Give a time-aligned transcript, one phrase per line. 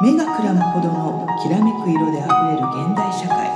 [0.00, 3.50] 目がくらむほどのきらめく色であふれる現代社会。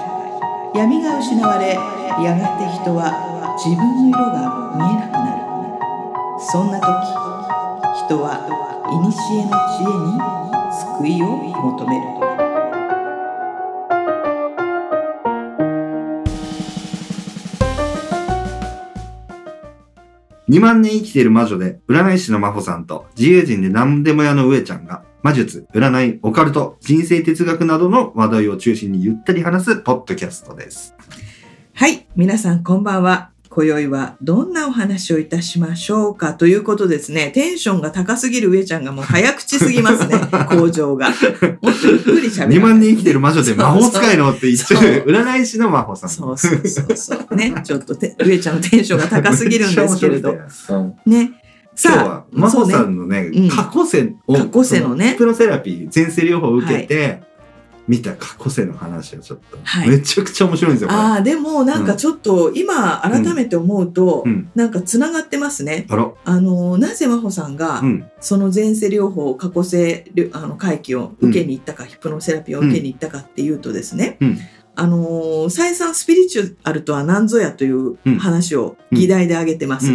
[0.75, 5.43] 闇が失われやがて人は自分の色が見えなくなる。
[6.41, 6.87] そんな時
[8.07, 8.43] 人は
[8.87, 9.53] 古の知恵に
[10.73, 11.27] 救いを
[11.63, 12.03] 求める。
[20.49, 30.97] 2万年生きている魔女で占い師の真帆さんと自由人で何でも屋の上ちゃんが魔術、占い、オカルト、人生哲学などの話題を中心にゆったり話すポッドキャストです。
[31.75, 32.09] はい。
[32.17, 33.31] 皆さんこんばんは。
[33.49, 37.31] 今宵はどんなお話をいたしましょうかということですね。
[37.31, 40.19] テンションが高すぎる上ちゃんがもう早口すぎますね。
[40.49, 41.11] 工場が。
[41.11, 41.17] もっ
[41.81, 45.05] とゆっくり喋2る万年生きている魔女で魔法使いのって言ってる。
[45.05, 46.11] 占い師の真帆さん。
[46.11, 47.37] そうそうそうそう。
[47.37, 47.55] ね。
[47.63, 50.35] ちょっとて上ちゃんのテンションが高すぎるんですけれど。
[51.07, 51.42] ね
[51.83, 53.49] 今日は真帆さんのね、うん。
[53.49, 55.13] 過去世を、過去世のね。
[55.13, 57.23] ヒプノセラピー、前世療法を受けて、
[57.89, 59.89] 見た過去世の話をちょっと、はい。
[59.89, 60.91] めちゃくちゃ面白いんですよ。
[60.93, 64.51] ああでもなんかちょっと今改めて思うと、うん。
[64.55, 65.87] なんかつながってますね。
[66.25, 68.05] あのなぜ真帆さんが、うん。
[68.21, 74.39] その前世療法過去世療あの回帰を受けに行ったか、ヒプノセラピーを受けに行ったかっていうとですね、うん
[74.75, 79.89] あの再三スピリチュアルとは何ぞやといううん話をうん議題で挙げてます。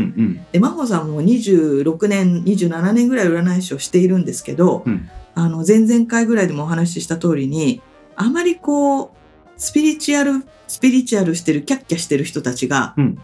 [0.51, 7.79] で真帆さんも26年27年ぐらい占い師をしているんですけど、うんあの前々回ぐらいでもお話しした通りに
[8.15, 9.09] あまりこう
[9.55, 13.21] スピリチュアルスピリチュアルしてるキャッキャしてる人たちが、うん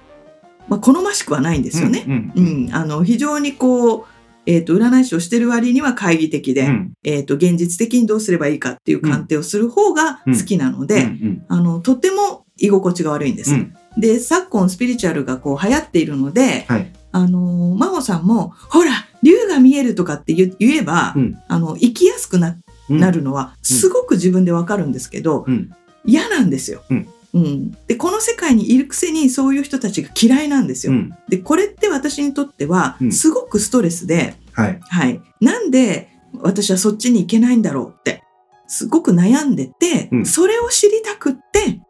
[0.67, 2.05] まあ、好ましくはないんですよね。
[2.07, 2.41] う。
[2.41, 4.05] んあの非常にこう、
[4.45, 6.93] えー、と占い師をしてる割には懐疑的で、うん。
[7.03, 11.45] えー、と現実的にどうすればいいかっていう鑑定をする方が好きなので、うん。
[11.47, 13.53] あのとても居心地が悪いんです。
[13.53, 13.73] うん。
[13.97, 16.91] で昨今スピリチュアルがこう流行っているので、はい。
[17.11, 22.57] あの真帆さんも「ほら竜が見える」とかって言言えば、うんあの生きやすくな
[22.89, 25.71] うんなるのはすごく自分でわかるんですけど、うん。
[26.05, 26.81] 嫌なんですよ。
[26.89, 30.93] うんうんでこの世界にいるくせにそういう人たちが嫌いなんですよ。
[30.93, 31.13] うん。
[31.27, 34.79] でこれって私にとってはうんすごくストレスで、はい。
[34.81, 36.09] はい、なんで
[36.41, 38.23] 私はそっちに行けないんだろうって
[38.67, 41.81] すごく悩んでて、うんそれを知りたくって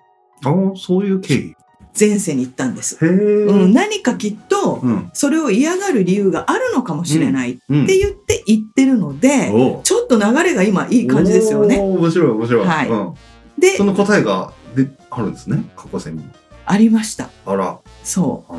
[0.44, 1.56] ああ、そういう経緯。
[1.98, 2.98] 前世に行ったんです。
[3.06, 5.10] うん、何かきっとうん。
[5.14, 7.86] それを嫌がる理由があるのかもしれないってうん。
[7.86, 9.52] 言って言ってるので、
[9.84, 11.78] ちょっと流れが今いい感じですよね。
[11.78, 12.66] 面白い、面白い。
[12.66, 13.14] はいうん。
[13.60, 15.64] でその答えが、で、あるんですね。
[15.76, 16.24] 過去世に。
[16.66, 17.30] ありました。
[17.46, 17.80] あら。
[18.04, 18.54] そう。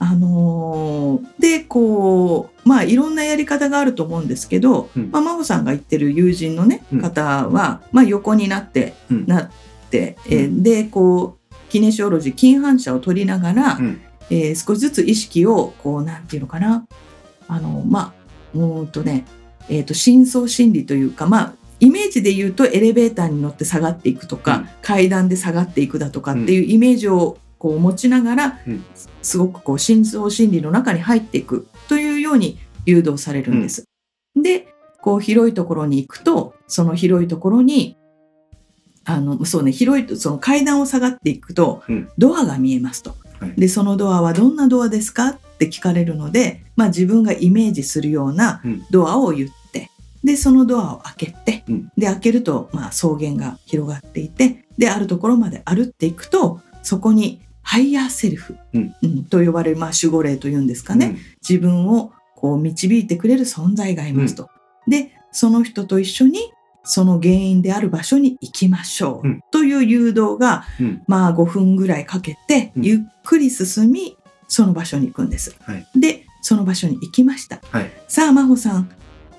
[0.00, 9.50] あのーでこうまあいろんなやり方があると思うんですけど、うんまあ、真帆さんが言ってる友人のね、うん方は、まあ、横になって、うんなっ
[9.90, 16.86] て、えーでこうキネシオロジー近反射を取りながら、うんえー少しずつ意識をこうなんていうのかな
[17.48, 18.12] あのまあ
[18.54, 19.26] うーんとね、
[19.68, 24.68] えー、と深層心理というかまあイメージで言うとエレベーターに乗って下がっていくとか、うん。
[24.82, 28.84] 階段で下がっていくだとかっていうイメージをこう持ちながら、うん。
[29.22, 33.84] すごくこう深層心理の中に入っていくというように誘導されるんです。
[34.34, 34.68] で
[35.00, 37.96] こう広いところに行くとその広いところに
[39.04, 42.08] あのそうね広いとその階段を下がっていくと、うん。
[42.18, 43.14] ドアが見えますと。
[43.40, 43.54] はい。
[43.56, 45.28] でそのドアはどんなドアですか？
[45.28, 48.86] って聞かれるので、まあ、自分がイメージするようなうん。
[48.90, 49.57] ドアを言って
[50.24, 51.92] でそのドアを開けて、うん。
[51.96, 58.94] で開けると、まあ、草原が広がっていてであるところまで歩っていくとそこにハイヤーセルフ、うん。
[59.02, 64.48] うんと呼ばれる、まあ、守護霊というんですかね、自分をこう導いてくれる存在がいますと。
[64.86, 66.52] でその人と一緒に
[66.84, 69.40] その原因である場所に行きましょう、うん。
[69.50, 71.02] という誘導が、うん。
[71.06, 72.82] まあ5分ぐらいかけてうん。
[72.82, 75.54] ゆっくり進みその場所に行くんです。
[75.60, 75.86] はい。
[75.94, 77.60] でその場所に行きました。
[77.70, 77.90] はい。
[78.08, 78.90] さあ真帆さん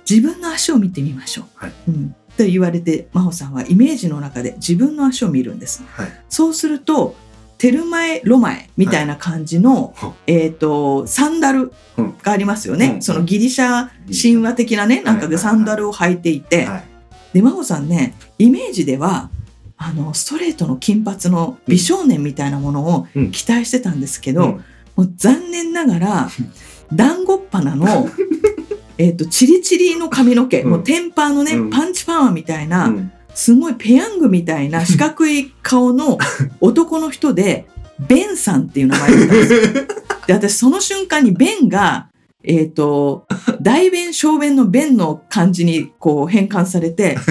[0.09, 1.45] 自分の足を見てみましょう。
[1.55, 1.73] はい。
[1.87, 5.83] うん、と言われて真帆さんはイメージの中で自分の足を見るんです。
[5.83, 6.07] はい。
[6.29, 7.15] そうすると
[7.59, 12.17] テルマエロマエみたいな感じの、はえっ、とサンダルうん。
[12.23, 13.01] がありますよね、うん。
[13.01, 16.83] そのギリシャ神話的なねなんかでサンダルを履いていて、はい。
[17.33, 19.29] で真帆さんねイメージでは
[19.77, 23.31] あのストレートの金髪の美少年みたいなものをうん。
[23.31, 24.51] 期待してたんですけど、うん。
[24.95, 26.29] もう残念ながら
[26.91, 28.09] 団子っ鼻の
[28.99, 36.17] えっとチリチリの髪の毛、うんもうテンパーのね、うんパンチパーマみたいな、うんすごいペヤングみたいな四角い顔の
[36.59, 37.67] 男の人で
[38.05, 39.59] ベンさんっていう名前だったんですよ。
[40.27, 42.09] で私その瞬間にベンが
[42.43, 43.27] えっ、と
[43.61, 47.17] 大弁小弁の弁の漢字にこう変換されて。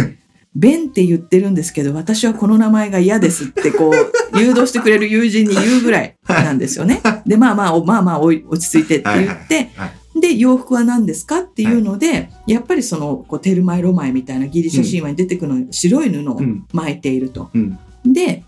[0.55, 3.93] ベンって言ってるんですけど私はこの名前が嫌ですってこ
[4.33, 7.01] う誘導してくれる友人に言うぐらいなんですよね。
[7.27, 16.67] でまあまあおまあまあ落ち着いてって言って、はいで洋服は何ですかっていうので、やっぱりそのこうテルマエロマエみたいなギリシャ神話に出てくるの、白い布をうん。
[16.73, 17.51] 巻いていると。
[17.55, 17.79] うん。
[18.05, 18.45] で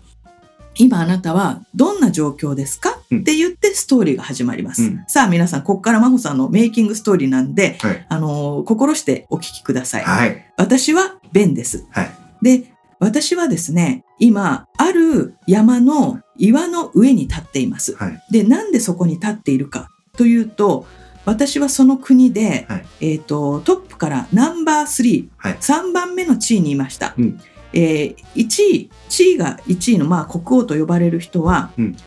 [0.77, 4.83] 今あなたはどんな状況ですか、うんって言ってストーリーが始まります。
[4.83, 8.05] うんさあ皆さんここから真帆さんのメイキングストーリーなんで、はい。
[8.07, 10.03] あのー心してお聞きください。
[10.03, 10.53] はい。
[10.57, 11.85] 私はベンです。
[11.91, 12.11] はい。
[12.41, 17.95] で私はですね今ある山の岩の上に立っています。
[17.95, 18.23] はい。
[18.31, 20.85] でなんでそこに立っているかというと
[21.25, 22.85] 私はその国で、はい。
[23.01, 25.53] えー、とトップからナンバー3、はい。
[25.55, 27.39] 3番目の地位にいました、うん。
[27.73, 31.97] えー1位地位が1位の、まあ、国王と呼ばれる人は、うん。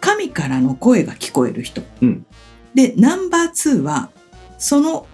[0.00, 2.26] 神からの声が聞こえる人、うん。
[2.74, 4.10] でナンバー2は
[4.58, 5.06] その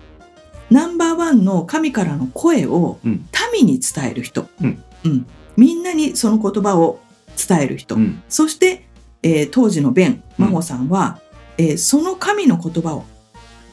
[0.70, 3.26] ナンバーワンの神からの声をうん。
[3.52, 4.84] 民に伝える人、うん。
[5.04, 5.26] うん。
[5.56, 7.00] みんなにその言葉を
[7.48, 8.22] 伝える人、うん。
[8.28, 8.86] そして、
[9.22, 11.20] えー当時のベン・マホさんは、
[11.58, 13.04] えーその神の言葉を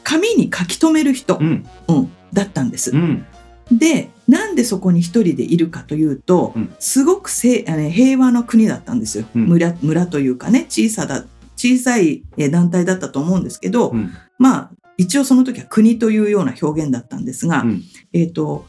[0.08, 1.66] 紙に書き留める人、うん。
[1.88, 2.96] うんだったんですう。
[2.96, 3.26] ん。
[3.70, 11.24] で、でなんでそこに一人でいるかというと、うんすごくせあの平和な国だったんですよ、うん村村というかね小さだ
[11.56, 14.10] 小さいえー団体だったと思うんですけど、うん。
[14.38, 17.82] まあ一応その時は国というような表現だったんですが、うん。
[18.12, 18.66] えっ、と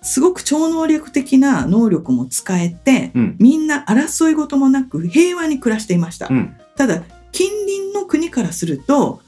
[0.00, 3.36] すごく超能力的な能力も使えて、うん。
[3.38, 6.28] みんな争い事もなく平和に暮らしていました。
[6.28, 6.56] うん。
[6.76, 7.02] ただ
[7.32, 9.20] 近隣の国からすると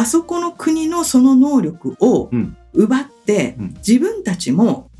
[0.00, 4.90] あそこの国のその能力をうん奪って、うん自分たちも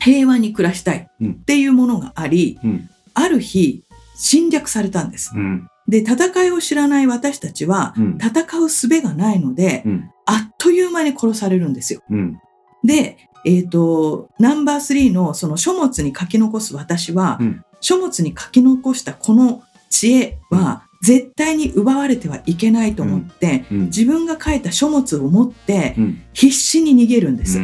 [0.00, 2.88] 平和に暮らしたいうんっていうものがあり、うん。
[3.14, 3.84] ある日
[4.16, 5.32] 侵略されたんです。
[5.34, 5.68] うん。
[5.86, 8.18] で戦いを知らない私たちはうん。
[8.18, 10.10] 戦う術がないので、うん。
[10.26, 12.02] あっという間に殺されるんですよ。
[12.10, 12.40] うん。
[12.82, 23.78] で、えっ、と、ナンバー3のその書物に書き残す私は、うん書物に書き残したこの知恵は絶対に奪われてはいけないと思って、うん。
[23.86, 26.22] 自分が書いた書物を持ってうん。
[26.32, 27.60] 必死に逃げるんです。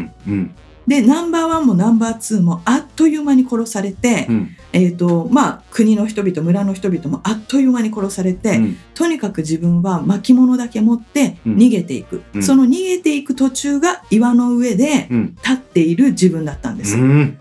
[0.89, 4.57] で、ナンバーワンもナンバーツーもあっという間に殺されて、うん。
[4.73, 8.77] えっ、と、まあ、国の人々、村の人々もあっという間に殺されて、うん。
[8.95, 12.23] とにかく自分は巻物だけ持ってうん逃げていく。
[12.35, 15.37] うんその逃げていく途中が岩の上でうん。
[15.37, 16.97] 立っている自分だったんです。
[16.97, 17.39] うん。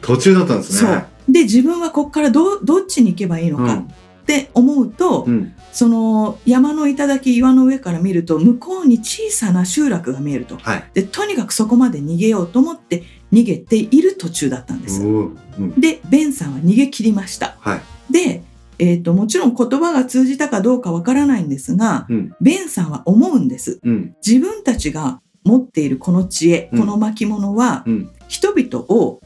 [0.00, 1.06] 途中だったんですね。
[1.28, 3.84] で自分はここからどどっちに行けばいいのか
[4.30, 5.54] って思うと、うん。
[5.72, 10.90] その山の頂岩の上から見ると向こうに小さな集落が見えるとはい。
[10.94, 15.02] でとにかくそこまで逃げようと思って逃げている途中だったんです。
[15.04, 15.80] うん。
[15.80, 17.56] でベンさんは逃げ切りました。
[17.60, 18.12] はい。
[18.12, 18.42] で、
[18.78, 22.34] えー、ともちろん言葉が通じたかどうかわからないんですがうん。
[22.40, 23.80] ベンさんは思うんです。
[23.84, 24.16] うん。
[24.26, 28.10] 自分たちが持っているこの知恵、うんこの巻物はうん。
[28.28, 29.20] 人々を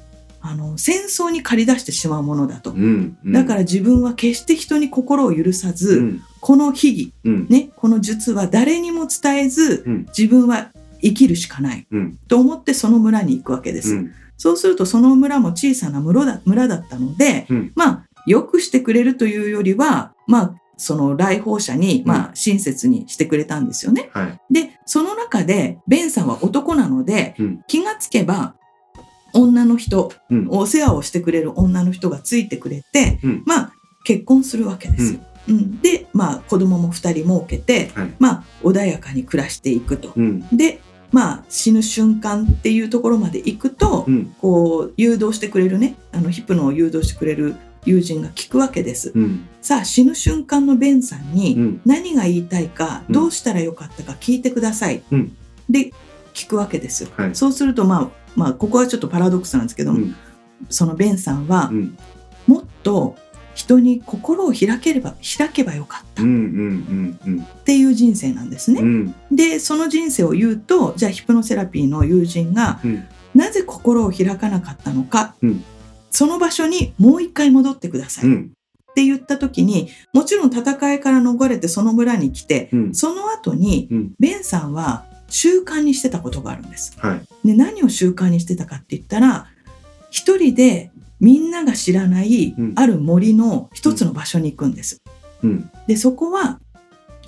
[0.46, 2.72] あの戦争に駆り出してしまうものだと。
[2.72, 3.16] うん。
[3.24, 6.22] だから自分は決して人に心を許さず、うん。
[6.40, 7.46] この秘うん。
[7.48, 10.70] 技、ね、この術は誰にも伝えず、うん自分は
[11.00, 12.18] 生きるしかないうん。
[12.28, 13.94] と思ってその村に行くわけです。
[13.94, 14.12] うん。
[14.36, 24.10] そうするとその村も小さな村だ村だったので、うんまあよくしてくれるというよりは、まあその来訪者に、まあ親切にしてくれたんですよね。
[24.12, 24.52] はい。
[24.52, 27.64] で、その中でベンさんは男なので、うん。
[27.66, 28.56] 気がつけば
[29.34, 30.46] 女の人、うん。
[30.48, 33.72] お世話をしてくれる女の人がついてくれて、うんまあ
[34.04, 35.20] 結婚するわけですよ。
[35.48, 40.12] うんで、まあ子供も2人設けて、はいまあ穏やかに暮らしていくと。
[40.16, 40.56] うん。
[40.56, 44.34] で、まあ死ぬ瞬間っていうところまで行くと、うん。
[44.40, 49.12] こう誘導してくれるね、あのヒプノを誘導してくれる友人が聞くわけです。
[49.14, 49.48] うん。
[49.60, 51.80] さあ死ぬ瞬間のベンさんに、うん。
[51.84, 55.02] 何が言いたいか、うんどうしたらよかったか聞いてください。
[55.10, 55.36] うん
[55.68, 55.92] で
[56.34, 57.10] 聞くわけですよ。
[57.16, 57.34] はい。
[57.34, 60.16] そうするとまあまあここはちょっとパラドックスなんですけども、うん。
[60.70, 61.98] そのベンさんはう、ん。
[62.46, 63.16] もっと
[63.54, 66.26] 人に心を開ければ開けばよかったっ。
[67.64, 68.80] ていう人生なんですね。
[68.80, 69.14] うん。
[69.30, 73.04] でその人生を言うとじゃあヒプノセラピーの友人がうん。
[73.34, 75.64] なぜ心を開かなかったのか、うん
[76.10, 78.52] その場所にもう一回戻ってください、っうん。
[78.94, 82.94] て言った時にもちろん戦いから逃れてその村に来てうん。
[82.94, 84.12] その後にうん。
[84.20, 86.96] ベンさんは習慣にしてたことがあるんです。
[87.00, 87.48] はい。
[87.48, 89.48] で何を習慣にしてたかって言ったら
[90.10, 95.02] 一人でみんなが知らないうんある森の一つの場所に行くんです。
[95.42, 95.70] うん。
[95.88, 96.60] でそこは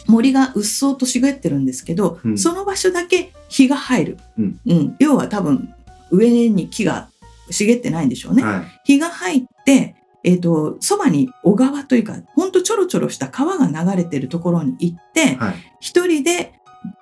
[0.06, 5.74] 森がうっそうと茂ってるんですけど、うんその場所だけ日が入る、うん要は多分
[6.12, 7.08] 上に木が
[7.50, 8.44] 茂ってないんでしょうね。
[8.44, 8.82] はい。
[8.84, 15.54] 日が入ってえー、とそばに小川というかほんとちょろちょろした川が流れてるところに行って、はい。
[15.80, 16.52] 一人で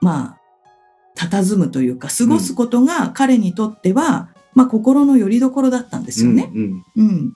[0.01, 0.44] まあ
[1.17, 6.51] 佇むというか過ごすことが彼にとっては、まあ、心の拠り所だったんですよね。
[6.55, 6.85] うん。
[6.97, 7.35] うん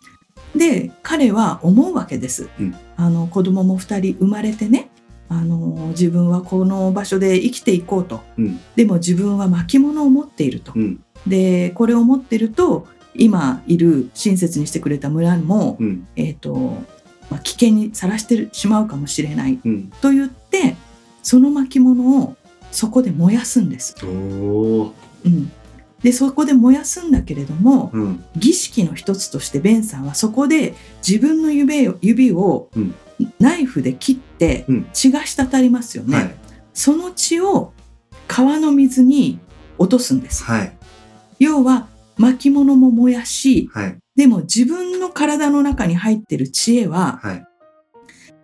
[0.57, 2.49] で彼は思うわけです。
[2.59, 4.91] うんあの子供も2人生まれてね
[5.29, 8.61] あの自分はこの場所で生きていこうとうん。
[8.75, 11.05] でも自分は巻物を持っているとうん。
[11.27, 16.09] でこれを持ってると今いる親切にしてくれた村も、うん。
[16.17, 16.55] えーと
[17.31, 19.91] まあ、危険にさらしてしまうかもしれないうん。
[20.01, 20.77] と言って
[21.23, 22.37] その巻物を
[22.71, 23.95] そこで燃やすんです。
[24.05, 24.07] う
[25.29, 25.53] ん、
[26.03, 28.25] でそこで燃やすんだけれどもうん。
[28.37, 30.75] 儀式の一つとしてベンさんはそこで
[31.07, 32.95] 自分の指を指をうん
[33.41, 36.35] ナイフで切ってうん血が滴りますよね、はい。
[36.73, 37.73] その血を
[38.29, 39.41] 川の水に
[39.79, 40.77] 落とすんですはい。
[41.41, 43.99] 要は巻物も燃やしはい。
[44.15, 47.45] でも自分の体の中に入ってる知恵ははい。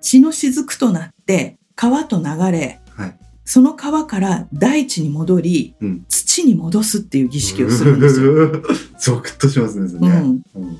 [0.00, 2.83] 血の雫となって川と流れはい。
[3.44, 6.04] その川から大地に戻りうん。
[6.08, 8.62] 土に戻すっていう儀式をするんですよ。
[8.98, 9.84] ゾクッとしますね。
[9.84, 10.08] ね。
[10.08, 10.78] うん、うん。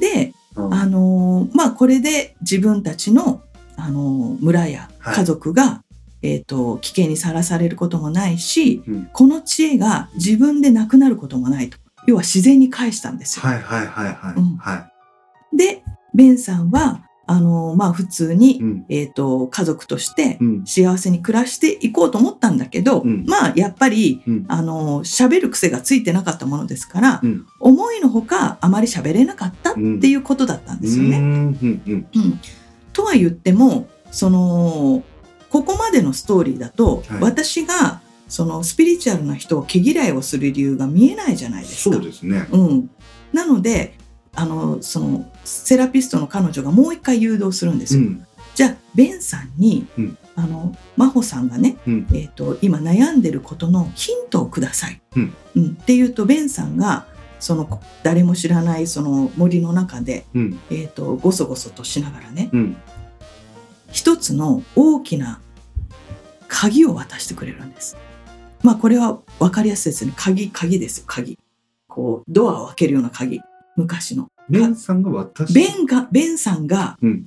[0.00, 3.42] で、うんあのーまあこれで自分たちの、
[3.76, 5.82] あのー村やはい家族が、
[6.22, 13.42] えー、と危険にさらされることもないしうんこの知恵が自分でなくなることもないと要は自然に返したんですよ。
[13.42, 14.40] はいはいはいはい。
[14.40, 14.90] うんは
[15.54, 15.82] で
[16.14, 18.84] ベンさんはあのーまあ普通にい。、うん。
[18.88, 20.66] えー、と家族としてうん。
[20.66, 24.44] 幸せに暮らしていこうと思ったんだけど、うんまあやっぱりうん。
[24.48, 31.18] あのー喋る癖がついてなかったものですから、うん思いのほかあまり喋れなかったっていうことだったんですよね。
[31.18, 31.24] うん。
[31.24, 31.82] うん。
[31.86, 32.06] うん。
[32.14, 32.40] うん、
[32.92, 35.02] とは言ってもその
[35.50, 41.96] ここまでのストーリーだと、はい私がそのスピリチュアルな人を毛嫌いをする理由が見えないじゃないですか。
[41.96, 42.46] そうですね。
[42.52, 42.90] うん、
[43.32, 43.94] なので
[44.38, 48.02] あのそのセラピストの彼女がもう一回誘導するんですよ。
[48.02, 48.26] うん。
[48.54, 52.06] じゃあベンさんに、うんあの真帆さんがね、うん。
[52.12, 55.34] えー、と今悩んでることのヒントをください、うん
[55.80, 57.06] っていうとベンさんが
[57.40, 60.60] その誰も知らないその森の中で、うん。
[60.70, 62.76] えー、とごそごそとしながらねうん。
[63.90, 65.40] 一つの大きな
[66.46, 67.96] 鍵を渡してくれるんです。
[68.62, 70.12] まあこれは分かりやすいですね。
[70.16, 71.36] 鍵、鍵ですよ、鍵。
[71.88, 73.40] こう、ドアを開けるような鍵。
[73.78, 74.28] 昔の。
[74.50, 75.54] ベンさんが私。
[75.54, 77.26] ベンが、ベンさんが、うん。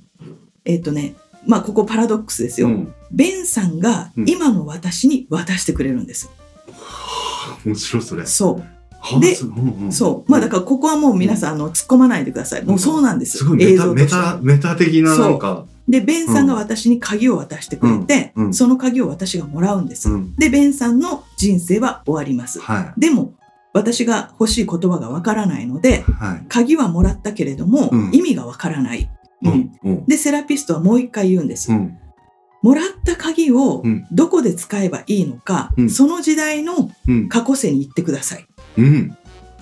[0.64, 1.14] えっ、とね、
[1.46, 2.68] まあここパラドックスですよ。
[2.68, 2.94] うん。
[3.10, 6.30] ベンさんがうん今の私に渡してくれるんです。
[6.68, 8.26] はあ面白いそれ。
[8.26, 8.60] そ
[9.00, 9.92] はあですうんうんう。
[9.92, 10.30] そう。
[10.30, 12.64] まあだからここはもう皆さん、あの、突っ込まないでください。
[12.64, 13.38] もうそうなんです。
[13.38, 15.64] すごいメタ、メタ、メタ的ななんか。
[15.88, 20.08] で、ベンさんが私に鍵を渡してくれて、うんうんその鍵を私がもらうんです。
[20.10, 20.36] うん。
[20.36, 22.60] で、ベンさんの人生は終わります。
[22.60, 23.34] はでも、
[23.72, 26.12] 私が欲しい言葉がわからないので、い。
[26.12, 26.46] はい。
[26.48, 29.10] 鍵はもらったけれども、うん意味がわからない。
[29.42, 29.78] ううんん。
[29.84, 30.06] うん。
[30.06, 31.72] で、セラピストはもう一回言うんです。
[31.72, 31.98] うん。
[32.62, 37.28] もらった鍵をうんどこで使えばいいのか、うんその時代のうん。
[37.28, 38.46] 過去世に行ってください。
[38.78, 39.16] うん。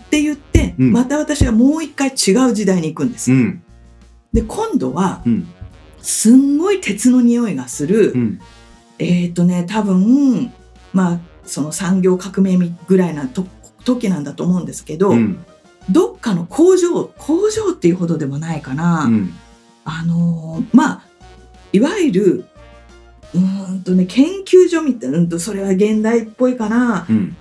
[0.06, 3.32] って言って、うんまた私がもう一回違う時代に行くんです。
[3.32, 3.62] うん。
[4.32, 5.46] で、今度は、うん。
[6.02, 8.40] すんごい鉄の匂いがする、うん。
[8.98, 10.52] えっ、とね、多分、
[10.92, 13.44] まあ、その産業革命ぐらいなと
[13.84, 15.44] 時なんだと思うんですけど、うん。
[15.90, 19.04] どっかの工場、工場っていうほどでもないかな。
[19.04, 19.34] うん。
[19.84, 21.02] あのーまあ、
[21.72, 22.44] いわゆる、
[23.34, 27.06] うーんとね、研究所みたいな、うんと、それは現代っぽいかな。
[27.08, 27.36] うん。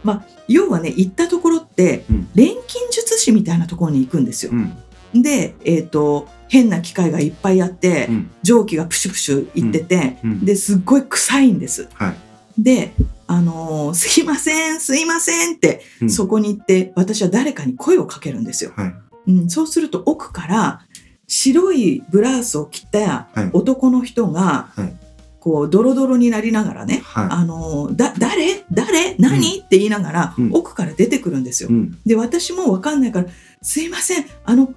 [0.48, 5.18] 要はね、行ったところって、うん錬金術師みたいなところに行くんですよう。
[5.18, 5.22] ん。
[5.22, 8.32] で、えっ、と、変な機械がいっぱいあって、うん。
[8.44, 10.46] 蒸気がプシュプシュいってて、うん。
[10.46, 11.88] で、すっごい臭いんです。
[11.94, 12.16] はい。
[12.58, 12.94] で、
[13.32, 18.72] あのーすいません、すいませんって、うんそこに行って、私は誰かに声をかけるんですよ。
[18.76, 18.94] はい。
[19.28, 20.82] うん、そうすると奥から
[21.28, 24.94] 白いブラウスを着たはい男の人が、はい
[25.40, 28.66] こうドロドロになりながらね、はあのーだ誰？
[28.74, 29.16] 誰？
[29.20, 31.70] 何、って言いながら、うん奥から出てくるんですよ。
[31.70, 31.74] い。
[31.74, 31.98] うん。
[32.06, 33.28] で私も分かんないから
[33.62, 34.74] 「すいませんあの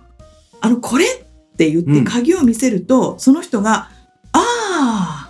[0.61, 3.89] あのこれ」って言っうんて鍵を見せると、その人が
[4.33, 4.45] 「あうん
[4.85, 5.22] あ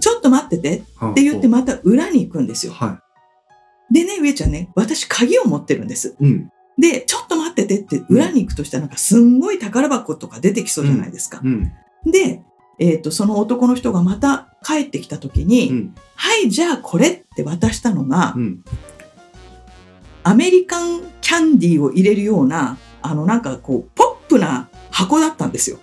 [0.00, 0.78] ちょっと待ってて」
[1.10, 2.72] って言ってまた裏に行くんですよ。
[2.72, 3.02] は
[3.90, 6.16] でね上ちゃんね私鍵を持ってるんです。
[6.20, 6.24] い。
[6.24, 6.50] うん。
[6.78, 11.40] でちょっと待っててって裏に行くとしたらなんかすんごい宝箱とか出てきそうじゃないですか。
[11.44, 11.72] うん。
[12.10, 12.42] で、
[12.78, 15.94] えー、とその男の人がまた帰ってきた時に「うん。
[16.14, 18.64] はいじゃあこれ」って渡したのが、うん。
[20.24, 25.78] アメリカンキャンディーを入れるようなあのなんかこうポップな箱だったんですよ。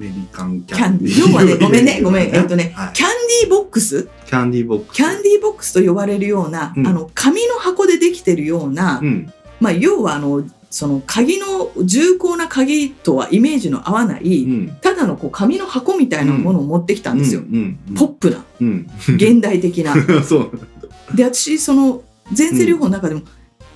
[0.00, 1.28] アメリカンキキャンディー。
[1.28, 2.92] 要はねごめんね ごめんえっとねはい。
[2.94, 3.10] キャン
[3.42, 4.08] ディーボックス？
[4.24, 4.96] キャンディーボックス。
[4.96, 9.30] キャンディーボックスと呼ばれるような、うんあの紙の箱でできてるような、うん。
[9.60, 14.76] まあ、要はあのその鍵の重厚な鍵とはイメージの合わない、うん。
[14.80, 17.40] ただのこう紙の箱みたいなものを持ってきたんですよ。
[17.40, 17.78] うん。
[17.90, 17.94] うん。
[17.94, 18.86] ポップなうん。
[19.16, 19.94] 現代的な。
[20.24, 20.50] そう。
[21.14, 22.02] で私その
[22.36, 23.22] 前世療法の中でも、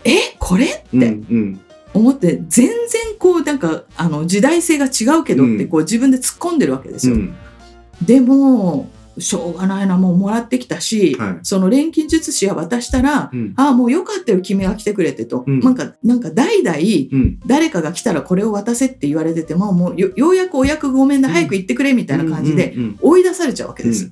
[0.05, 0.65] えこれ？
[0.65, 1.03] ってうん。
[1.03, 1.61] うん。
[1.95, 2.75] 思って全然
[3.19, 7.15] こうなんかあの時代性が違うけどってうんこう自分で突っ込んでるわけですよ。
[7.15, 7.35] うん。
[8.03, 13.55] でもしょうがないなもうもらってきたし、はいその錬金術師は渡したらうん。
[13.57, 17.39] ああもうよかったよ君が来てくれてと、うんなんかなんか代々うん。
[17.47, 24.11] 誰かが来たらこれを渡せって言われててももうよようやくお役ごめんでうん早く行ってくれみたいな感じで追い出されちゃうわけです。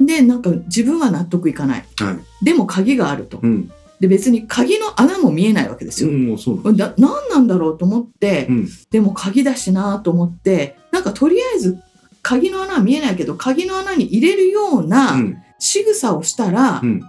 [0.00, 2.06] でなんか自分は納得いかないうん。
[2.06, 2.44] はい。
[2.44, 3.70] でも鍵があるとうん。
[4.00, 6.10] で別に鍵の穴も見えないわけですよ。
[6.10, 6.36] うん、
[6.76, 8.68] 何なんだろうと思って、うん。
[8.90, 11.78] でも鍵だしなと思ってなんかとりあえず
[12.22, 14.86] 鍵の穴は見えないけど鍵の穴に入れるようう。
[14.86, 17.02] なん仕草をしたら、うん。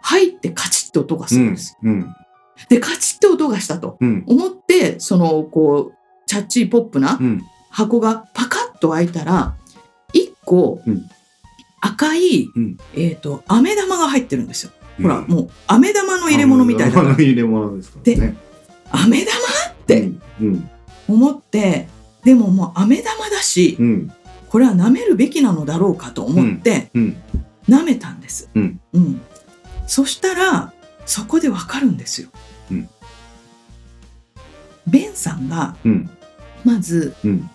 [0.00, 1.76] 入ってカチッと音がすうんるんです。。
[1.82, 2.14] うん。
[2.68, 4.24] でカチッと音がしたとうん。
[4.26, 5.94] 思ってそのこう
[6.26, 7.44] チャッチーポップなうん。
[7.70, 9.54] 箱がパカッと開いたら
[10.14, 11.08] 1個うん
[11.80, 14.72] 赤い、うんえっ、と飴玉が入ってるんですよ。
[15.00, 18.36] ほらうんもう飴玉の入れ物みたいだからあの入れ物ですからね。
[18.90, 19.32] 飴玉？
[19.86, 20.20] てうん。
[20.40, 20.70] うん。
[21.08, 21.88] 思って
[22.24, 24.12] でももう飴玉だしうん。
[24.48, 27.16] これは舐めるべきなのだろうかと思ってうん。
[27.68, 28.50] 舐めたんです。
[28.54, 29.20] うんうん
[29.86, 30.72] そしたら
[31.04, 32.28] そこでわかるんですよ。
[32.70, 32.88] うん
[34.86, 36.10] ベンさんがうん。
[36.64, 37.50] まずうん。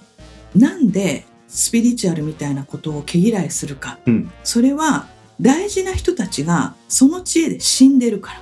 [0.55, 5.07] なんでスピリチュアルみたいなことを毛嫌いするか、うんそれは
[5.41, 8.41] 大事な人たちがその知恵で死んでるから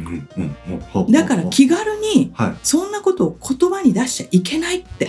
[0.00, 0.28] うん。
[1.04, 1.12] うん。
[1.12, 2.56] だから気軽にはい。
[2.62, 5.08] そんなことを言葉に出しちゃいけないって。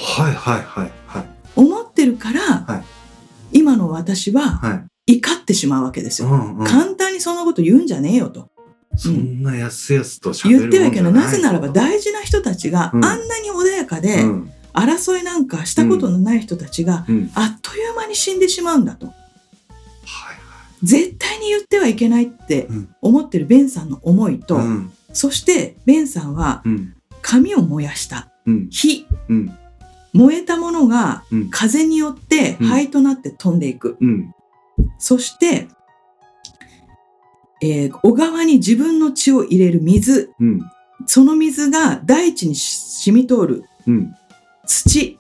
[1.56, 2.84] 思ってるから、はい
[3.54, 5.18] 今の私ははい。
[5.20, 6.28] 怒ってしまうわけですよ。
[6.28, 6.68] うんうん。
[6.68, 8.50] 簡単にそんなこと言うんじゃねえよと
[8.98, 14.52] そんなやすやすと喋る言ってはいけないなぜならば大事な人たちがあうんんなに穏やかでうん。
[14.74, 17.32] 争いなんかしたことのない人たちがうん。
[17.36, 19.16] あっという間に死んでしまうんだとはい
[20.84, 24.66] 絶対に言ってはいけないってうん思ってるベンさんの思いと、はい。
[24.66, 24.92] うん。
[25.14, 26.94] そしてベンさんはうん。
[27.22, 28.70] 紙を燃やしたうん。
[28.70, 29.58] 火うん。
[30.14, 31.50] 燃えたものがうん。
[31.50, 34.34] 風によってうん灰となって飛んでいく、うん。
[35.00, 35.68] そして、
[37.62, 40.62] えー小川に自分の血を入れる水うん。
[41.06, 44.14] その水が大地に染み通るうん。
[44.66, 45.18] 土、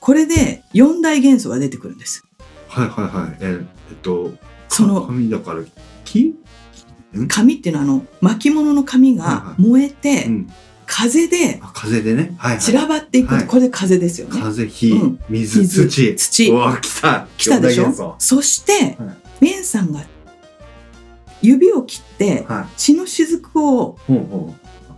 [0.00, 2.22] これで四大元素が出てくるんです
[2.68, 3.36] はいはいはい。
[3.40, 4.32] えーえっと、
[4.68, 5.62] その紙だから、
[6.04, 6.34] 木？
[7.28, 10.50] 紙っていうのはあの巻物の紙はいはがい燃えて、うん。
[10.90, 12.34] 風であ風でね？
[12.38, 12.60] はいはい。
[12.60, 16.14] 散らばっていく、はいこれで風ですよね風、火うん、水、水土。
[16.16, 17.26] 土うわ、来た。
[17.36, 18.16] 来たでしょ？
[18.18, 20.02] そして、はいベンさんが
[21.42, 22.66] 指を切ってはい。
[22.76, 23.98] 血の雫を。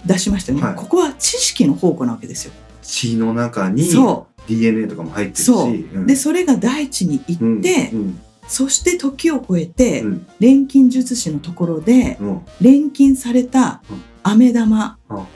[0.07, 2.53] 出しましたよね、はいここは知識の宝庫なわけですよ。
[2.81, 5.45] 血の中にそ DNA とかも入ってるし。
[5.45, 10.27] そううんでそれが大地に行うんって、うんそして時を超えて、うん。
[10.41, 12.41] 錬金術師のところでうん。
[12.61, 14.03] 錬金されたうん。
[14.25, 15.27] 飴玉、うん。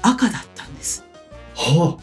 [0.00, 1.04] 赤だったんです。
[1.56, 2.02] はあ。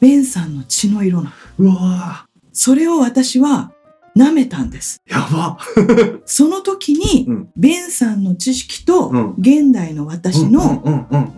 [0.00, 1.30] ベンさんの血の色の。
[1.58, 3.72] うわそれを私は
[4.16, 5.02] 舐めたんです。
[5.08, 5.58] ーやば。
[6.24, 7.48] その時に、うん。
[7.56, 9.34] ベンさんの知識とうん。
[9.38, 10.84] 現代の私の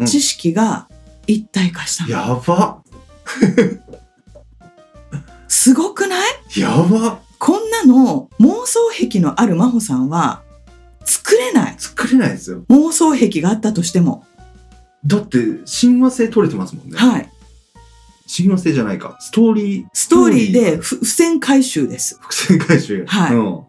[0.04, 0.88] 知識が
[1.26, 2.82] 一体化したの、やば。
[5.48, 6.16] すごくな
[6.54, 6.60] い？
[6.60, 10.42] やばこんなの妄想癖のある真帆さんは
[11.04, 11.74] 作れない。
[11.78, 12.64] 作れないですよ。
[12.68, 14.26] 妄想癖があったとしても、
[15.06, 16.98] だって親和性取れてますもんね。
[16.98, 17.30] はい。
[18.26, 19.16] 親和性じゃないか。
[19.20, 19.86] ストーリー。
[19.92, 22.18] ストーリーでふ付箋回収です。
[22.20, 23.04] 伏線回収。
[23.06, 23.34] はい。
[23.34, 23.60] うん。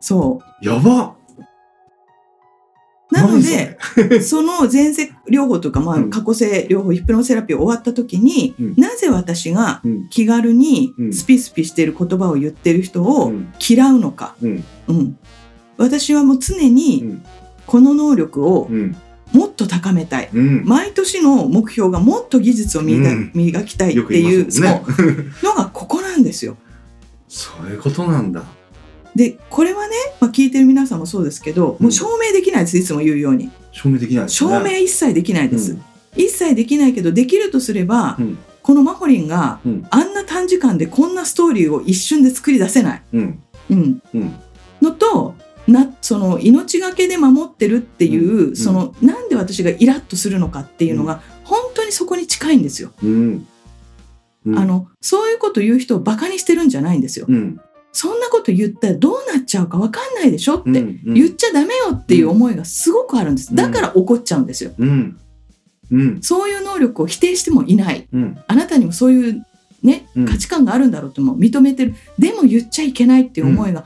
[0.00, 1.04] そやば。
[1.04, 1.17] う
[3.10, 3.78] なの何で
[4.20, 6.10] その前世療法とか、まあうん。
[6.10, 8.74] 過去性療法ヒプノセラピー終わった時に、うん。
[8.76, 10.08] なぜ私がうん。
[10.10, 11.12] 気軽にうん。
[11.12, 13.52] スピスピしている言葉を言ってる人うをん。
[13.66, 14.64] 嫌うのか、うん。
[14.88, 15.16] うん、
[15.78, 17.22] 私はもう常うにん。
[17.66, 18.94] この能力をうん。
[19.32, 20.30] もっと高めたい。
[20.32, 20.62] うん。
[20.64, 23.30] 毎年の目標がもっと技術を磨,、うん。
[23.34, 24.82] 磨きたいっていうね。
[25.42, 26.56] のがここなんですよ。
[27.28, 28.42] そういうことなんだ
[29.18, 31.82] でこれはね、まあ、聞いてる皆さんもそうですけど、うん。
[31.82, 33.50] もう証明できないですいつも言うように。
[33.72, 34.50] 証明できないですね。
[34.50, 35.82] 証明一切できないです、うん。
[36.16, 38.38] 一切できないけどできるとすれば、うん。
[38.62, 39.86] このマホリンがうん。
[39.90, 43.42] あんな短時間でこんなストーリーを一瞬で作り出せない、うん。
[44.80, 45.34] のと
[45.66, 48.56] なその命がけで守ってるっていう、うん。
[48.56, 57.60] そのなんで私がイラッとするのかっていうのが、本当にそこに近いんですよ、あのそういうこと言う人をバカにしてるんじゃないんですよ、うん
[58.00, 63.52] そんなこと言ったらどうなっちゃうか分かんないでしょって、言っちゃダメよっていう思いがすごくあるんです。
[63.56, 64.70] だから怒っちゃうんですよ。
[64.78, 65.18] うん。
[65.90, 66.22] うん。
[66.22, 68.06] そういう能力を否定してもいない。
[68.12, 68.38] うん。
[68.46, 69.44] あなたにもそういう
[69.82, 70.26] ねうん。
[70.26, 71.96] 価値観があるんだろうとも認めてる。
[72.20, 73.84] でも言っちゃいけないっていう思いが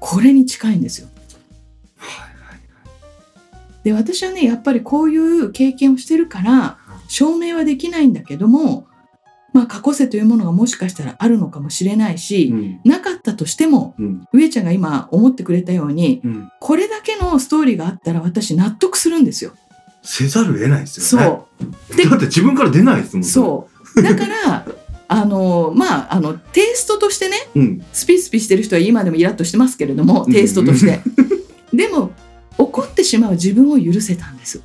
[0.00, 1.06] これに近いんですよ。
[3.84, 8.88] で私はねやっぱりこういう経験をしてるから証明はできないんだけども
[9.54, 12.80] まあ過去世というものがもしかしたらあるのかもしれないし、うん。
[12.84, 14.28] なかったとしても、うん。
[14.32, 16.50] 上ちゃんが今思ってくれたように、うん。
[16.60, 19.52] これだけのストーリーがあったら私納得するんですよ。
[20.02, 21.26] せざるを得ないですよね。
[21.26, 21.48] そ
[21.92, 21.96] う。
[21.96, 24.02] でだって自分から出ないですもんそう。
[24.02, 24.66] だから、
[25.06, 27.60] あの、まあ、あの、テイストとしてね、う。
[27.60, 27.84] うん。
[27.92, 31.00] スピスピしてる人は今でもイラッとしてますけれども、テイストとして。
[31.72, 32.10] でも、
[32.58, 34.60] 怒ってしまう自分を許せたんです。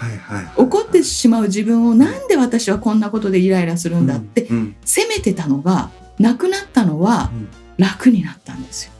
[0.00, 0.52] はいはい。
[0.56, 4.76] 怒ってしまう自分をなんで私はこんなことでイライラするんだってうん。
[4.82, 8.92] 責めてたのがなくなったのはうん楽になったんですよ。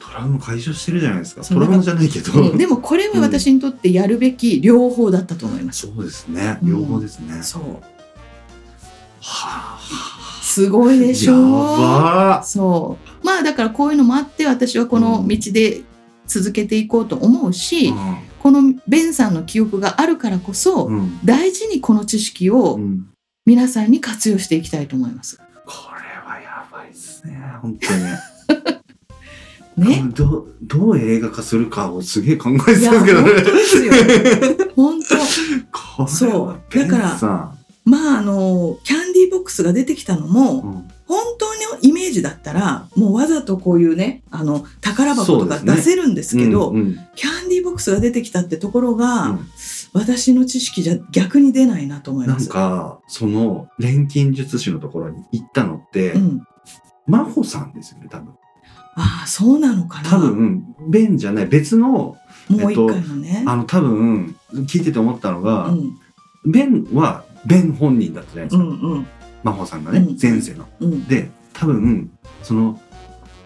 [0.00, 1.42] トラウマ解消してるじゃないですか。
[1.42, 2.32] トラウマじゃないけど。
[2.32, 5.86] うんでもこれは私にとってやるべき両方だったと思います。
[5.86, 6.58] そうですね。
[6.62, 7.40] うん両方ですね。
[7.42, 7.62] そう。
[9.20, 9.78] はあ。
[10.42, 13.26] すごいでしょやばそう。
[13.26, 15.82] まあだからこういうのもあって私はこの道で
[16.28, 18.16] 続けていこうと思うし、ー。
[18.42, 21.18] このベンさんの記憶があるからこそ、うん。
[21.24, 23.08] 大事にこの知識うをん。
[23.46, 25.38] 皆さんに活用していきたいと思います。
[25.64, 27.40] これはやばいですね。
[27.62, 28.02] 本当に。
[29.88, 30.04] ね？
[30.14, 33.30] どうどう映画化するかをすげえ考えてたけどね。
[33.42, 33.92] 当ですよ。
[34.76, 36.06] 本当。
[36.06, 49.48] そうだからまああのキャンディーボックスが出てきたのも、んうん本当のイメージだったらもうわざとこういうねあの宝箱とか出せるんですけどうんうんキャンディーボックスが出てきたってところが、うん
[49.92, 52.48] 私の知識じゃ逆に出ないなと思いなんます。
[52.48, 56.46] か、その、錬金術師のところに行ったのって、うん、
[57.06, 58.34] 真帆さんですよね、多分。
[59.00, 62.16] ああそうなのかな多分、ベンじゃない、別の、も
[62.50, 63.44] う一回のね。
[63.46, 65.98] あの、多分、聞いてて思ったのが、うん
[66.46, 68.62] ベンは、ベン本人だったじゃないですか。
[68.62, 69.06] うんうん
[69.44, 70.68] 真帆さんがね、うん前世の。
[70.80, 72.10] うんで、多分、
[72.42, 72.80] その、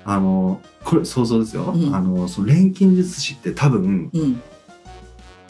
[0.05, 1.73] あの、これ想像ですよ。
[1.75, 1.95] うん。
[1.95, 4.43] あの、その錬金術師って多分、うん。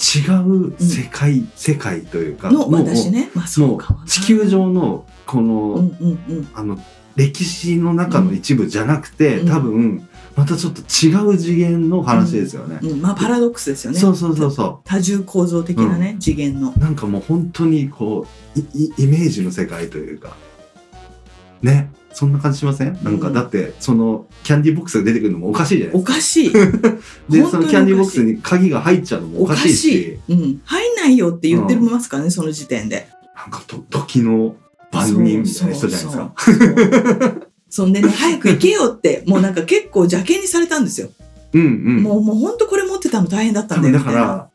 [0.03, 3.31] 違う世界、世界というか、の私ね。
[3.35, 6.49] まあそもう地球上のこの、うんうんうん。
[6.55, 6.79] あの
[7.15, 9.49] 歴史の中の一部じゃなくて、うん。
[9.49, 12.79] 多分またちょっと違う次元の話ですよね。
[12.83, 13.01] うん。
[13.01, 13.99] まあパラドックスですよね。
[13.99, 16.75] そうそうそうそ多重構造的なね、次元の。
[16.77, 16.79] う。
[16.81, 18.59] なんかもう本当にこう
[19.01, 20.37] イメージの世界というか。
[21.63, 22.99] ねそんな感じしません？
[23.03, 23.33] なんかうん。
[23.35, 26.15] だってそのキャンディーボックスが出てくるのもおかしいじゃないおですか。
[26.15, 26.53] かしい。
[26.53, 29.77] でそのキャンディーボックスに鍵が入っちゃうのもおおかかしいし。
[29.77, 33.09] しい、うん、入んないよって言ってますからね、その時点で。
[33.35, 34.57] なんかと時の
[34.91, 36.35] 番人みたいな人じゃないですか。
[36.37, 37.49] そうそうそう。
[37.71, 39.41] そんでね早く行けよってもう。
[39.41, 41.09] なんか結構邪険にされたんですよ、
[41.55, 41.59] う。
[41.59, 41.67] んう。
[42.01, 42.03] ん。
[42.03, 42.23] もう。
[42.23, 42.37] もう。
[42.37, 44.51] 本当これ持ってたの大変だったんだよだから、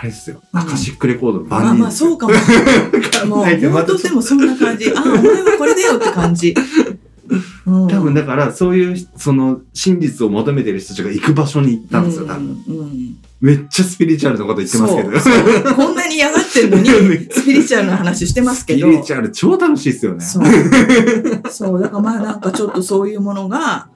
[0.00, 0.40] あれですよ。
[0.52, 2.32] うんアカシックレコードのまあ番人まあそうかも。
[3.26, 4.90] もう本当でもそんな感じ。
[4.94, 6.54] あお前はこれだよって感じ、
[7.66, 12.78] うん、多分だからそういうその真実を求めてる人たちが行く場所に行ったんですよ多分、うん。
[12.78, 15.74] うんめっちゃスピリチュアルなこと言ってますけど。
[15.74, 16.90] こんなに嫌がってるのに
[17.30, 18.86] スピリチュアルな話してますけど。
[18.86, 20.22] スピリチュアル超楽しいですよね。
[20.22, 20.44] そう。
[21.50, 23.88] そう、だからまあなんかちょっとそういうものが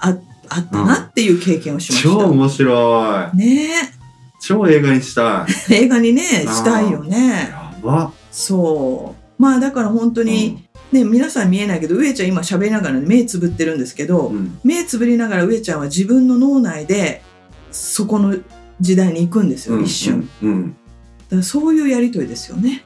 [0.00, 0.16] あ
[0.50, 2.10] あったなっていう経験をしました。
[2.10, 3.36] 超面白い。
[3.38, 3.99] ね
[4.40, 7.50] 超映画にしたいえ映画にね、したいよね。
[7.50, 9.42] やばそう。
[9.42, 17.22] まあだから本当に、ね、皆さん見えないけど、上ちゃん今喋りながら目つぶってるんですけど、うん目つぶりながら上ちゃんは自分の脳内で
[17.70, 18.36] そこの
[18.80, 20.28] 時代に行くんですよ、うん一瞬。
[20.42, 20.76] うんうん
[21.28, 22.84] だからそういうやりとりですよね。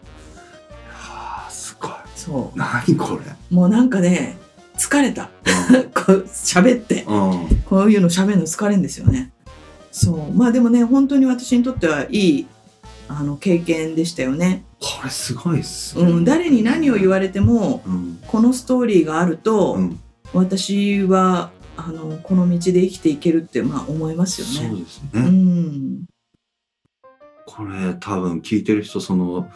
[0.91, 3.55] はあすごいそ何これう。
[3.55, 4.37] もうなんかね、
[4.77, 5.31] 疲れた。
[5.95, 7.05] こう喋って。
[7.09, 9.33] うん、うんこういうの喋るの疲れんですよね。
[9.95, 10.35] そう。
[10.35, 12.47] まあでもね、本当に私にとってはいい
[13.07, 14.65] あの経験でしたよね。
[14.81, 16.11] これすごいっすね。
[16.11, 18.19] うん、誰に何を言われても、うん。
[18.27, 20.01] このストーリーがあると、うん。
[20.33, 24.69] 私はあのこの道で生きていけるってまあ思いますよね。
[24.69, 26.05] そうですうね、ん。
[27.47, 29.49] これ多分聞いてる人その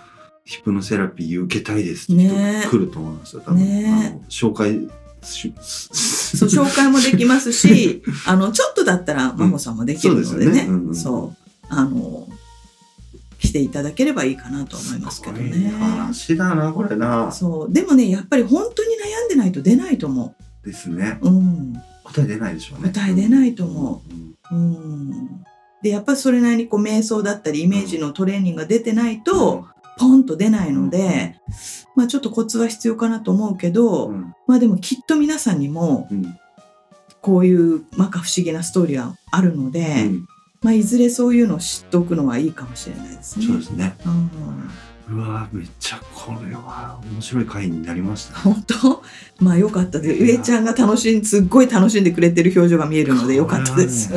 [0.44, 2.22] ヒプノセラピー受けたいですって
[2.70, 3.42] 来ると思いますよ。
[3.44, 4.20] 多分、ね。
[4.28, 4.88] 紹介し
[5.22, 5.48] そ
[6.46, 10.62] う紹介もできますし、 あのちょっとだったら真帆さんもできるのでそうですよね。
[10.62, 10.94] ねうんうん。
[10.94, 11.46] そう。
[11.68, 12.28] あの
[13.38, 15.70] 来ていただければいいかなと思いますけどね。
[15.78, 17.30] 話だなこれな。
[17.32, 17.72] そう。
[17.72, 21.18] でもねやっぱり本当に悩んでないと出ないと思ですね。
[21.22, 21.28] う。
[21.28, 21.72] うん。
[22.04, 22.90] 答え出ないでしょうね。
[22.90, 24.02] 答え出ないと思
[24.50, 24.54] う。
[24.54, 24.58] ん。
[24.58, 25.44] うん。
[25.82, 29.66] でやっぱりそれなりにこう瞑想だったりイメージのトレーニングが出てないと、
[29.98, 31.36] ポンと出ないので、
[31.96, 34.34] まあちょっとコツは必要かなと思うけど、うん。
[34.46, 36.38] まあでもきっと皆さんにもうん。
[37.20, 40.28] こういう摩訶不思議なストーリーはあるので、うん。
[40.62, 43.46] まあいずれそういうのを知っておくのはいいかもしれないですね。
[43.46, 43.96] そうですね。
[44.06, 44.30] うん。
[45.10, 48.40] うわめっちゃこれは面白い回になりましたね。
[48.54, 49.02] 本当？
[49.40, 50.22] まあよかったです。
[50.22, 54.12] 上ちゃんが楽しんすっごい楽しんでくれてる表情が見えるのでよかったです。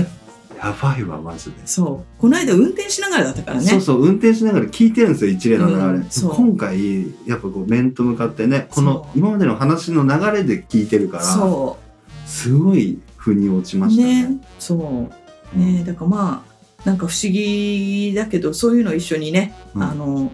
[0.63, 1.58] やばいわマジで。
[1.65, 2.21] そう。
[2.21, 3.65] この間運転しながらだったからね。
[3.65, 11.80] そうそう運転しながら聞いてるんですよ一連の流れ、うん今回やっぱこう面と向かってねこの今までの話の流れで聞いてるからそ
[12.28, 14.28] すごい腑に落ちまうしたね。
[14.28, 15.10] ねそ
[15.56, 15.58] う。
[15.58, 19.84] ねだからまあなんか不思議だけどそういうのを一緒にね、うん。
[19.84, 20.32] あの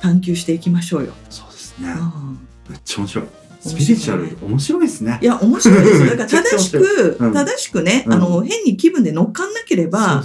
[0.00, 1.90] 探求していきましょうよ、そうですね。
[1.90, 2.38] うん。
[2.68, 3.24] めっちゃ面白い
[3.60, 5.18] スピリチュアル面白いですね。
[5.20, 6.16] いや面白いですよ。
[6.16, 7.32] だから 正しく、うん。
[7.32, 8.14] 正しくね、うん。
[8.14, 10.24] あの変に気分で乗っかんなければ、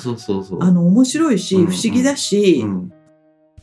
[0.60, 1.68] あの面白いし、うん。
[1.68, 2.92] 不思議だし、うん。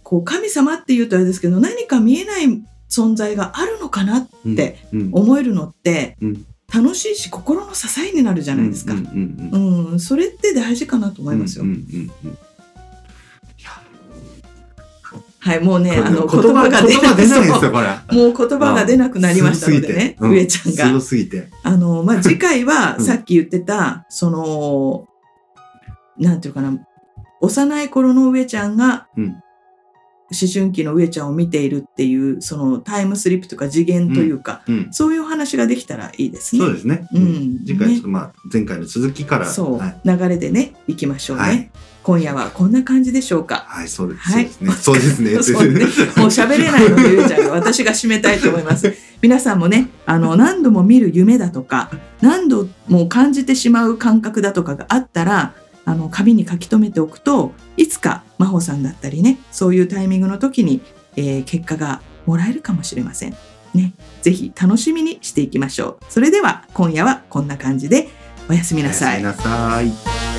[0.03, 5.09] こう神様っていうとあれですけど何か見えない存在があるのかなってうん。
[5.13, 6.47] 思えるのって、うん。
[6.73, 10.01] 楽しいし心の支えになるじゃないですか、ううん。
[10.01, 11.65] それって大事かなと思いますよ、
[15.45, 17.89] はいもうねあの言葉が出ないんですそよこれ。
[18.13, 20.31] うもう言葉が出なくなりましたのでね、うん。
[20.31, 20.85] 上ちゃんが。
[20.85, 21.49] 強すぎて。
[21.65, 23.05] あの、まあ、 次回はうん。
[23.05, 25.09] さっき言ってた、その、
[26.17, 26.79] なんていうかな、
[27.41, 29.25] 幼い頃の上ちゃんが、うん。
[29.25, 34.89] 思春期の上ちゃんを見ているっていう、そのタイムスリップとか次元というか、うん。
[34.93, 36.63] そういうお話ができたらいいですね。
[36.63, 37.09] そうですね。
[37.13, 37.59] うん。
[37.67, 39.47] 次回ちょっとまあ前回の続きから。
[39.47, 40.01] そう、はい。
[40.05, 41.43] 流れでね、行きましょうね。
[41.43, 41.71] はい
[42.03, 43.65] 今夜はこんな感じでしょうか。
[43.69, 45.85] はいそうですはいそうですね そうすね
[46.17, 48.93] もう喋れないので、ゆうちゃんが私が締めたいと思います。
[49.23, 60.81] 皆さんもね、あの、何度も見る夢だとか、何度も感じてしまう感覚だとかがあったら、あの、紙に書き留めておくと、いつか真帆さんだったりね、そういうタイミングの時に、
[61.17, 63.37] えー結果がもらえるかもしれません。
[63.75, 63.95] ね。
[64.23, 66.05] ぜひ楽しみにしていきましょう。
[66.09, 68.09] それでは、今夜はこんな感じで、
[68.49, 69.45] おやすみなさいおやすみ。
[69.45, 70.32] なさい